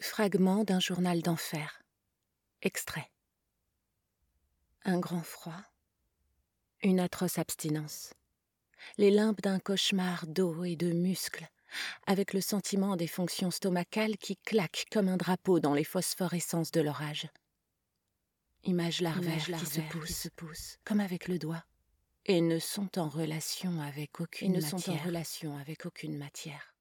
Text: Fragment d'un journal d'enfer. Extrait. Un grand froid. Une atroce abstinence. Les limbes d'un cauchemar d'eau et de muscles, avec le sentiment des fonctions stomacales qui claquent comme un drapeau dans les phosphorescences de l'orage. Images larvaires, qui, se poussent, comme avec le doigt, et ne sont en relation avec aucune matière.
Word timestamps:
Fragment 0.00 0.62
d'un 0.62 0.78
journal 0.78 1.22
d'enfer. 1.22 1.82
Extrait. 2.62 3.10
Un 4.84 5.00
grand 5.00 5.24
froid. 5.24 5.60
Une 6.84 7.00
atroce 7.00 7.36
abstinence. 7.38 8.14
Les 8.96 9.10
limbes 9.10 9.40
d'un 9.40 9.58
cauchemar 9.58 10.28
d'eau 10.28 10.62
et 10.62 10.76
de 10.76 10.92
muscles, 10.92 11.48
avec 12.06 12.32
le 12.32 12.40
sentiment 12.40 12.94
des 12.94 13.08
fonctions 13.08 13.50
stomacales 13.50 14.16
qui 14.18 14.36
claquent 14.36 14.86
comme 14.92 15.08
un 15.08 15.16
drapeau 15.16 15.58
dans 15.58 15.74
les 15.74 15.82
phosphorescences 15.82 16.70
de 16.70 16.80
l'orage. 16.80 17.26
Images 18.62 19.00
larvaires, 19.00 19.46
qui, 19.58 19.66
se 20.12 20.28
poussent, 20.28 20.78
comme 20.84 21.00
avec 21.00 21.26
le 21.26 21.40
doigt, 21.40 21.64
et 22.24 22.40
ne 22.40 22.60
sont 22.60 23.00
en 23.00 23.08
relation 23.08 23.80
avec 23.80 24.20
aucune 24.20 26.16
matière. 26.16 26.77